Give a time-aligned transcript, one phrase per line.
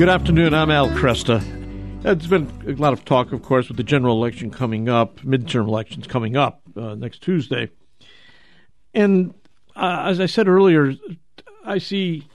[0.00, 0.54] Good afternoon.
[0.54, 1.42] I'm Al Kresta.
[2.00, 5.68] There's been a lot of talk, of course, with the general election coming up, midterm
[5.68, 7.68] elections coming up uh, next Tuesday.
[8.94, 9.34] And
[9.76, 10.94] uh, as I said earlier,
[11.66, 12.26] I see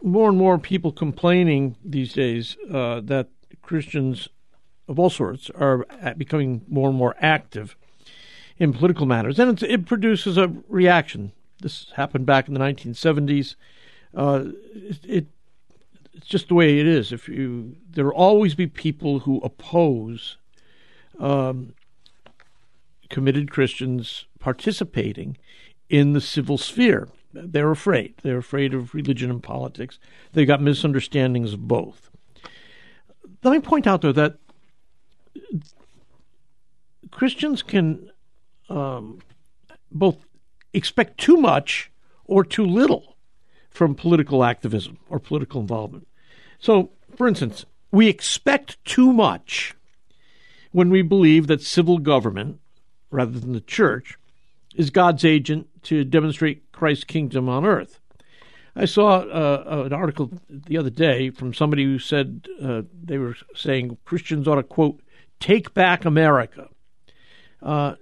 [0.00, 3.30] more and more people complaining these days uh, that
[3.62, 4.28] Christians
[4.86, 5.84] of all sorts are
[6.16, 7.74] becoming more and more active
[8.58, 11.32] in political matters, and it produces a reaction.
[11.62, 13.56] This happened back in the 1970s.
[14.14, 15.26] Uh, it, it
[16.14, 17.12] it's just the way it is.
[17.12, 20.36] If you, there will always be people who oppose
[21.18, 21.74] um,
[23.08, 25.36] committed Christians participating
[25.88, 27.08] in the civil sphere.
[27.32, 28.14] They're afraid.
[28.22, 29.98] They're afraid of religion and politics.
[30.32, 32.10] They've got misunderstandings of both.
[33.42, 34.36] Let me point out, though, that
[37.10, 38.10] Christians can
[38.68, 39.20] um,
[39.90, 40.16] both
[40.72, 41.90] expect too much
[42.24, 43.11] or too little
[43.72, 46.06] from political activism or political involvement.
[46.58, 49.74] So, for instance, we expect too much
[50.72, 52.60] when we believe that civil government,
[53.10, 54.18] rather than the church,
[54.74, 57.98] is God's agent to demonstrate Christ's kingdom on earth.
[58.74, 63.36] I saw uh, an article the other day from somebody who said uh, they were
[63.54, 65.00] saying Christians ought to, quote,
[65.40, 66.68] take back America.
[67.60, 67.96] Uh,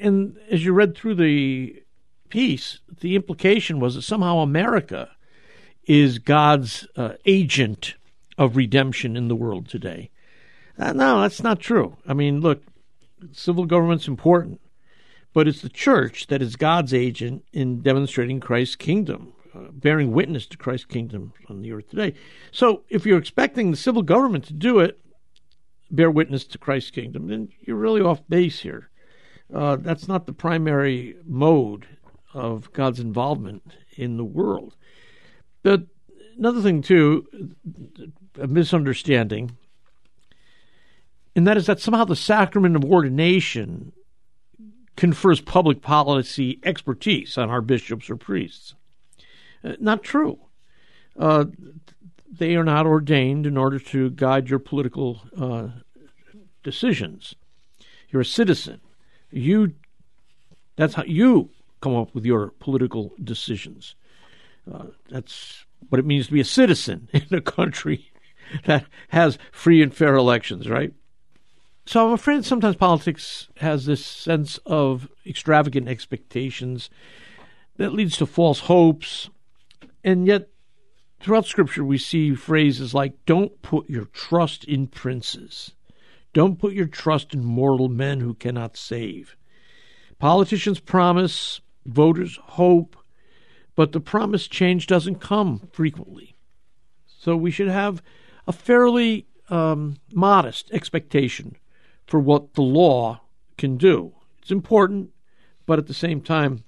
[0.00, 1.80] and as you read through the
[2.28, 5.10] piece, the implication was that somehow America
[5.86, 7.94] is God's uh, agent
[8.36, 10.10] of redemption in the world today.
[10.78, 11.96] Uh, no, that's not true.
[12.06, 12.62] I mean, look,
[13.32, 14.60] civil government's important,
[15.32, 20.46] but it's the church that is God's agent in demonstrating Christ's kingdom, uh, bearing witness
[20.48, 22.14] to Christ's kingdom on the earth today.
[22.52, 25.00] So if you're expecting the civil government to do it,
[25.90, 28.90] bear witness to Christ's kingdom, then you're really off base here.
[29.54, 31.86] Uh, that's not the primary mode
[32.34, 33.62] of God's involvement
[33.96, 34.74] in the world.
[35.66, 35.82] But
[36.38, 37.26] another thing, too,
[38.40, 39.56] a misunderstanding,
[41.34, 43.90] and that is that somehow the sacrament of ordination
[44.94, 48.76] confers public policy expertise on our bishops or priests.
[49.64, 50.38] Uh, not true.
[51.18, 51.46] Uh,
[52.30, 55.70] they are not ordained in order to guide your political uh,
[56.62, 57.34] decisions.
[58.10, 58.80] You're a citizen.
[59.32, 59.72] You
[60.76, 61.50] that's how you
[61.80, 63.96] come up with your political decisions.
[64.72, 68.10] Uh, that's what it means to be a citizen in a country
[68.64, 70.92] that has free and fair elections, right?
[71.84, 76.90] So I'm afraid sometimes politics has this sense of extravagant expectations
[77.76, 79.30] that leads to false hopes.
[80.02, 80.48] And yet,
[81.20, 85.72] throughout Scripture, we see phrases like, don't put your trust in princes.
[86.32, 89.36] Don't put your trust in mortal men who cannot save.
[90.18, 92.96] Politicians promise, voters hope,
[93.76, 96.34] but the promised change doesn't come frequently.
[97.06, 98.02] So we should have
[98.48, 101.56] a fairly um, modest expectation
[102.06, 103.20] for what the law
[103.58, 104.14] can do.
[104.40, 105.10] It's important,
[105.66, 106.64] but at the same time,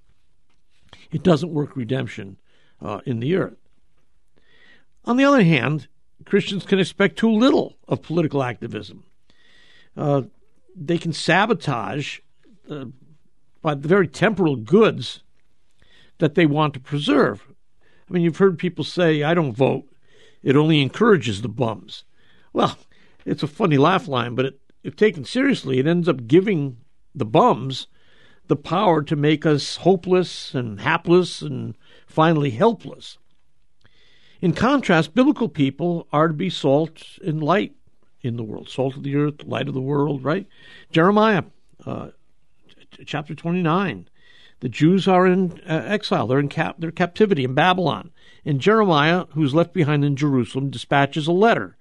[1.10, 2.36] it doesn't work redemption
[2.80, 3.56] uh, in the earth.
[5.04, 5.88] On the other hand,
[6.24, 9.04] Christians can expect too little of political activism.
[9.96, 10.22] Uh,
[10.76, 12.18] they can sabotage
[12.70, 12.86] uh,
[13.62, 15.22] by the very temporal goods
[16.18, 17.46] that they want to preserve.
[18.08, 19.88] I mean, you've heard people say, I don't vote.
[20.42, 22.04] It only encourages the bums.
[22.52, 22.78] Well,
[23.24, 26.78] it's a funny laugh line, but it, if taken seriously, it ends up giving
[27.14, 27.86] the bums
[28.46, 33.18] the power to make us hopeless and hapless and finally helpless.
[34.40, 37.74] In contrast, biblical people are to be salt and light
[38.22, 40.46] in the world, salt of the earth, light of the world, right?
[40.90, 41.42] Jeremiah
[41.84, 42.08] uh,
[43.04, 44.08] chapter 29
[44.60, 46.26] the Jews are in uh, exile.
[46.26, 48.10] They're in cap- their captivity in Babylon.
[48.44, 51.76] And Jeremiah, who's left behind in Jerusalem, dispatches a letter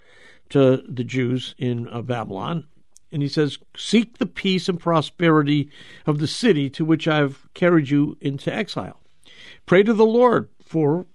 [0.50, 2.68] to the Jews in uh, Babylon.
[3.12, 5.72] And he says, Seek the peace and prosperity
[6.06, 9.02] of the city to which I've carried you into exile.
[9.66, 11.08] Pray to the Lord for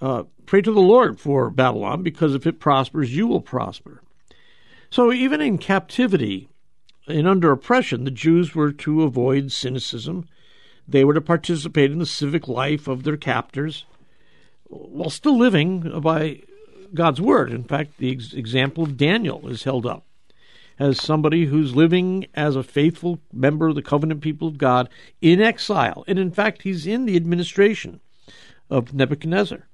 [0.00, 4.00] uh, pray to the Lord for Babylon, because if it prospers, you will prosper.
[4.90, 6.48] So even in captivity
[7.06, 10.26] and under oppression, the Jews were to avoid cynicism
[10.88, 13.84] they were to participate in the civic life of their captors
[14.64, 16.40] while still living by
[16.94, 17.52] God's word.
[17.52, 20.04] In fact, the ex- example of Daniel is held up
[20.78, 24.88] as somebody who's living as a faithful member of the covenant people of God
[25.20, 26.04] in exile.
[26.06, 28.00] And in fact, he's in the administration
[28.70, 29.68] of Nebuchadnezzar.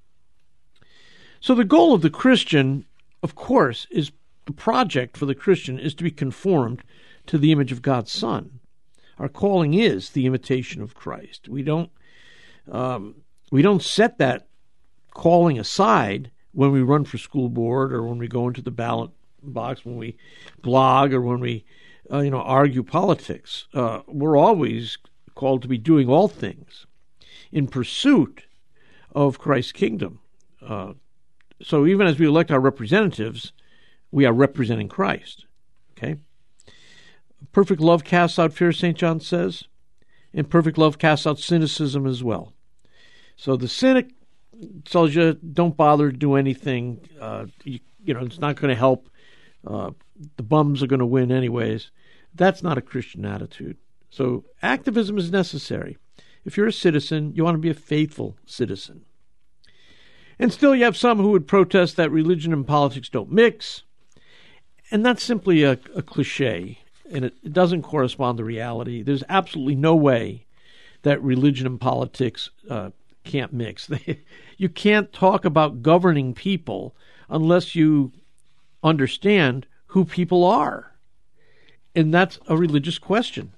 [1.40, 2.86] So the goal of the Christian,
[3.22, 4.12] of course, is
[4.46, 6.82] the project for the Christian is to be conformed
[7.26, 8.60] to the image of God's Son.
[9.18, 11.48] Our calling is the imitation of Christ.
[11.48, 11.90] We don't
[12.70, 13.16] um,
[13.50, 14.46] we don't set that
[15.10, 19.10] calling aside when we run for school board or when we go into the ballot
[19.42, 20.16] box, when we
[20.62, 21.64] blog or when we,
[22.10, 23.66] uh, you know, argue politics.
[23.74, 24.98] Uh, we're always
[25.34, 26.86] called to be doing all things
[27.52, 28.44] in pursuit
[29.14, 30.20] of Christ's kingdom.
[30.62, 30.94] Uh,
[31.62, 33.52] so even as we elect our representatives,
[34.10, 35.46] we are representing Christ.
[35.92, 36.16] Okay?
[37.52, 38.96] Perfect love casts out fear, St.
[38.96, 39.64] John says,
[40.32, 42.52] and perfect love casts out cynicism as well.
[43.36, 44.10] So the cynic
[44.84, 47.00] tells you don't bother to do anything.
[47.20, 49.08] Uh, you, you, know, it's not going to help.
[49.66, 49.90] Uh,
[50.36, 51.90] the bums are going to win anyways.
[52.34, 53.76] That's not a Christian attitude.
[54.10, 55.98] So activism is necessary.
[56.44, 59.04] If you're a citizen, you want to be a faithful citizen.
[60.38, 63.82] And still, you have some who would protest that religion and politics don't mix.
[64.90, 66.78] And that's simply a, a cliche,
[67.10, 69.02] and it, it doesn't correspond to reality.
[69.02, 70.46] There's absolutely no way
[71.02, 72.90] that religion and politics uh,
[73.24, 73.90] can't mix.
[74.56, 76.94] you can't talk about governing people
[77.28, 78.12] unless you
[78.82, 80.92] understand who people are.
[81.94, 83.52] And that's a religious question.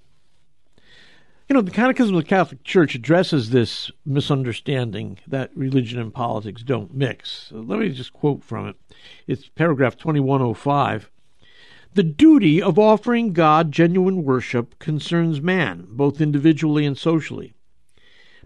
[1.48, 6.62] You know, the Catechism of the Catholic Church addresses this misunderstanding that religion and politics
[6.62, 7.50] don't mix.
[7.52, 8.76] Let me just quote from it.
[9.28, 11.08] It's paragraph 2105.
[11.96, 17.54] The duty of offering God genuine worship concerns man, both individually and socially.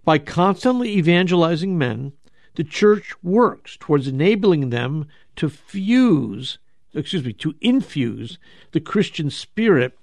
[0.05, 2.13] By constantly evangelizing men,
[2.55, 6.61] the church works towards enabling them to fuse,
[6.95, 8.39] excuse me, to infuse
[8.71, 9.99] the Christian spirit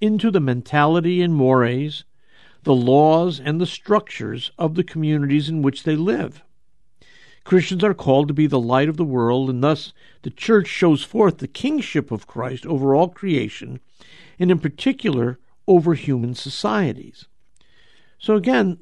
[0.00, 2.04] into the mentality and mores
[2.62, 6.42] the laws and the structures of the communities in which they live.
[7.46, 11.04] Christians are called to be the light of the world, and thus the church shows
[11.04, 13.78] forth the kingship of Christ over all creation,
[14.36, 15.38] and in particular
[15.68, 17.26] over human societies.
[18.18, 18.78] So, again,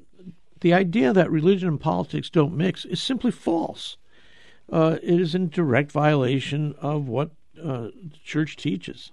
[0.63, 3.99] the idea that religion and politics don't mix is simply false.
[4.73, 7.33] Uh, it is in direct violation of what
[7.63, 9.13] uh, the church teaches.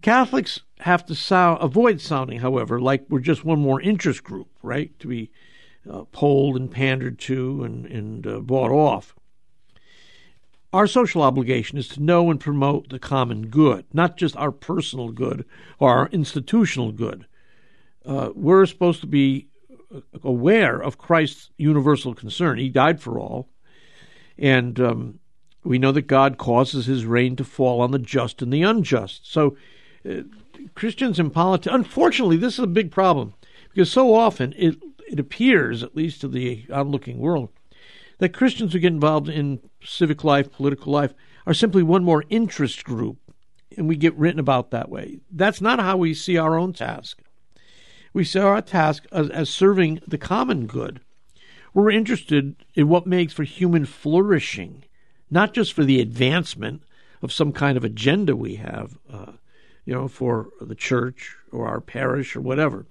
[0.00, 5.08] Catholics have to avoid sounding, however, like we're just one more interest group, right, to
[5.08, 5.30] be
[5.88, 9.14] uh, polled and pandered to and, and uh, bought off.
[10.72, 15.10] Our social obligation is to know and promote the common good, not just our personal
[15.10, 15.44] good
[15.78, 17.26] or our institutional good.
[18.04, 19.48] Uh, we're supposed to be
[19.94, 22.58] uh, aware of Christ's universal concern.
[22.58, 23.48] He died for all.
[24.38, 25.18] And um,
[25.64, 29.30] we know that God causes his rain to fall on the just and the unjust.
[29.30, 29.56] So
[30.08, 30.22] uh,
[30.74, 33.34] Christians in politics, unfortunately, this is a big problem
[33.70, 34.76] because so often it
[35.10, 37.50] it appears, at least to the onlooking world,
[38.18, 41.14] that Christians who get involved in civic life, political life,
[41.46, 43.18] are simply one more interest group,
[43.76, 45.20] and we get written about that way.
[45.30, 47.20] That's not how we see our own task.
[48.12, 51.00] We see our task as, as serving the common good.
[51.72, 54.84] We're interested in what makes for human flourishing,
[55.30, 56.82] not just for the advancement
[57.22, 58.98] of some kind of agenda we have.
[59.10, 59.32] Uh,
[59.84, 62.86] you know, for the church or our parish or whatever.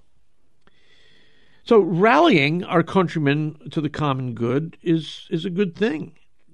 [1.70, 6.14] So rallying our countrymen to the common good is is a good thing.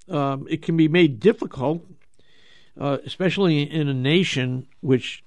[0.10, 1.86] Um, it can be made difficult,
[2.78, 5.24] uh, especially in a nation which,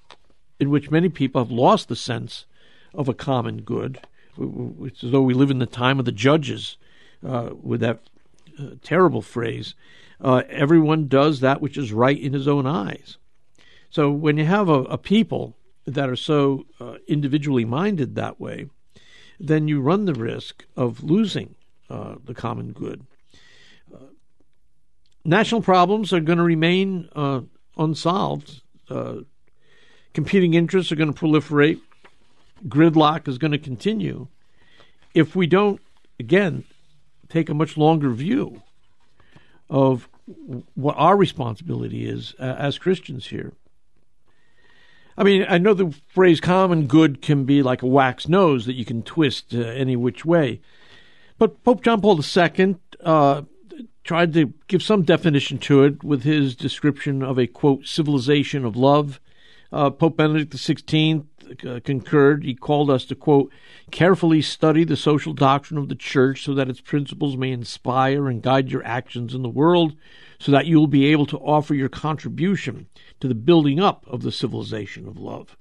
[0.59, 2.45] in which many people have lost the sense
[2.93, 3.99] of a common good.
[4.37, 6.77] It's as though we live in the time of the judges,
[7.25, 7.99] uh, with that
[8.59, 9.73] uh, terrible phrase,
[10.21, 13.17] uh, "Everyone does that which is right in his own eyes."
[13.89, 15.55] So when you have a, a people
[15.85, 18.67] that are so uh, individually minded that way,
[19.39, 21.55] then you run the risk of losing
[21.89, 23.05] uh, the common good.
[23.93, 24.11] Uh,
[25.23, 27.41] national problems are going to remain uh,
[27.77, 28.61] unsolved.
[28.89, 29.17] Uh,
[30.13, 31.79] competing interests are going to proliferate.
[32.67, 34.27] Gridlock is going to continue
[35.13, 35.81] if we don't,
[36.19, 36.65] again,
[37.29, 38.61] take a much longer view
[39.69, 40.07] of
[40.75, 43.53] what our responsibility is uh, as Christians here.
[45.19, 48.75] I mean, I know the phrase common good can be like a wax nose that
[48.75, 50.61] you can twist uh, any which way.
[51.37, 53.41] But Pope John Paul II uh,
[54.05, 58.77] tried to give some definition to it with his description of a, quote, civilization of
[58.77, 59.19] love.
[59.73, 61.25] Uh, Pope Benedict XVI
[61.65, 62.43] uh, concurred.
[62.43, 63.51] He called us to, quote,
[63.91, 68.41] carefully study the social doctrine of the Church so that its principles may inspire and
[68.41, 69.95] guide your actions in the world,
[70.39, 72.87] so that you will be able to offer your contribution
[73.19, 75.57] to the building up of the civilization of love.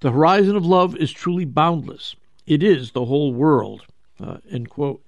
[0.00, 2.14] The horizon of love is truly boundless.
[2.46, 3.84] It is the whole world.
[4.20, 5.02] Uh, end quote.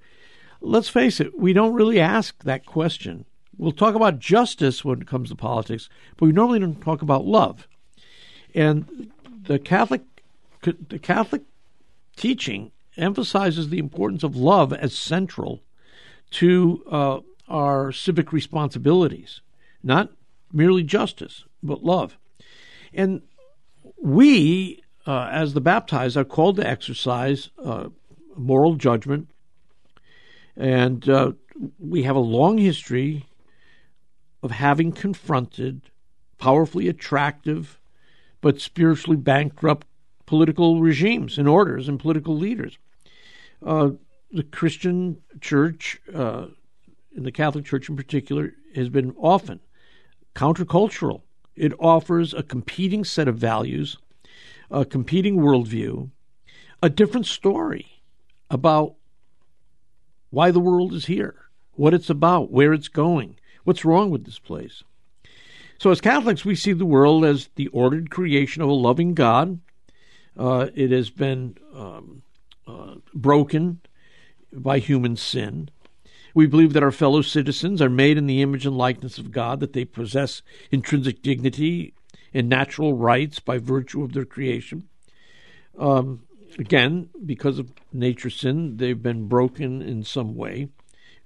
[0.61, 3.25] Let's face it, we don't really ask that question.
[3.57, 7.25] We'll talk about justice when it comes to politics, but we normally don't talk about
[7.25, 7.67] love.
[8.55, 9.11] And
[9.43, 10.03] the Catholic,
[10.63, 11.43] the Catholic
[12.17, 15.63] teaching emphasizes the importance of love as central
[16.33, 19.41] to uh, our civic responsibilities,
[19.83, 20.11] not
[20.53, 22.17] merely justice, but love.
[22.93, 23.23] And
[24.01, 27.89] we, uh, as the baptized, are called to exercise uh,
[28.37, 29.31] moral judgment.
[30.57, 31.33] And uh,
[31.79, 33.27] we have a long history
[34.43, 35.83] of having confronted
[36.39, 37.79] powerfully attractive
[38.41, 39.87] but spiritually bankrupt
[40.31, 42.79] political regimes and orders and political leaders.
[43.67, 43.91] Uh,
[44.31, 46.47] the Christian church, uh,
[47.17, 49.59] in the Catholic Church in particular, has been often
[50.37, 51.23] countercultural.
[51.57, 53.99] It offers a competing set of values,
[54.71, 56.11] a competing worldview,
[56.81, 58.01] a different story
[58.53, 58.95] about
[60.31, 61.35] why the world is here,
[61.73, 64.85] what it's about, where it's going, what's wrong with this place.
[65.81, 69.59] So, as Catholics, we see the world as the ordered creation of a loving God.
[70.37, 72.23] Uh, it has been um,
[72.67, 73.81] uh, broken
[74.53, 75.71] by human sin.
[76.35, 79.61] We believe that our fellow citizens are made in the image and likeness of God,
[79.61, 81.95] that they possess intrinsic dignity
[82.33, 84.89] and natural rights by virtue of their creation.
[85.79, 86.23] Um,
[86.59, 90.69] again, because of nature sin, they've been broken in some way.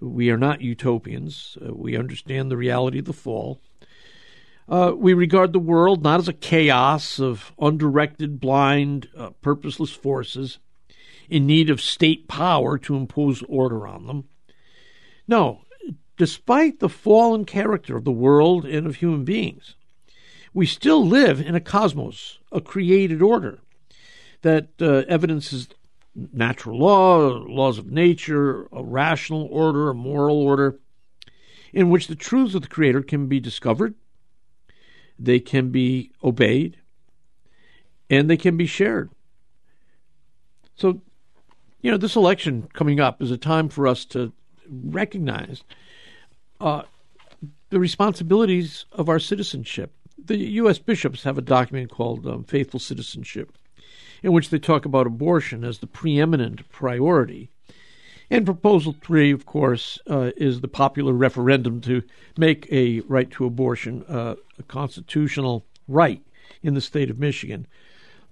[0.00, 1.56] We are not utopians.
[1.60, 3.60] Uh, we understand the reality of the fall.
[4.68, 10.58] Uh, we regard the world not as a chaos of undirected, blind, uh, purposeless forces
[11.28, 14.24] in need of state power to impose order on them.
[15.28, 15.62] No,
[16.16, 19.74] despite the fallen character of the world and of human beings,
[20.54, 23.58] we still live in a cosmos, a created order
[24.42, 25.68] that uh, evidences
[26.32, 30.78] natural law, laws of nature, a rational order, a moral order,
[31.72, 33.94] in which the truths of the Creator can be discovered,
[35.18, 36.78] they can be obeyed,
[38.10, 39.10] and they can be shared.
[40.76, 41.00] So,
[41.80, 44.32] you know, this election coming up is a time for us to
[44.68, 45.62] recognize
[46.60, 46.82] uh,
[47.70, 49.92] the responsibilities of our citizenship.
[50.16, 50.78] The U.S.
[50.78, 53.52] bishops have a document called um, Faithful Citizenship,
[54.22, 57.50] in which they talk about abortion as the preeminent priority.
[58.30, 62.02] And Proposal 3, of course, uh, is the popular referendum to
[62.38, 66.22] make a right to abortion uh, a constitutional right
[66.62, 67.66] in the state of Michigan.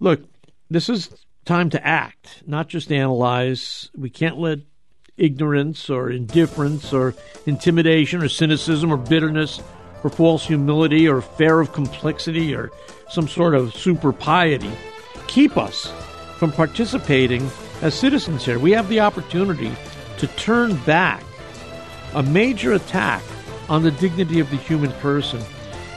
[0.00, 0.22] Look,
[0.70, 1.10] this is
[1.44, 3.90] time to act, not just analyze.
[3.96, 4.60] We can't let
[5.16, 7.14] ignorance or indifference or
[7.46, 9.60] intimidation or cynicism or bitterness
[10.02, 12.70] or false humility or fear of complexity or
[13.10, 14.72] some sort of super piety
[15.32, 15.92] keep us
[16.36, 17.50] from participating
[17.80, 18.58] as citizens here.
[18.58, 19.72] We have the opportunity
[20.18, 21.22] to turn back
[22.14, 23.22] a major attack
[23.68, 25.42] on the dignity of the human person.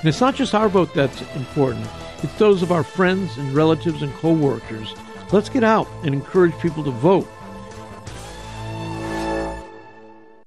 [0.06, 1.88] And it's not just our vote that's important,
[2.22, 4.94] it's those of our friends and relatives and co workers.
[5.32, 7.28] Let's get out and encourage people to vote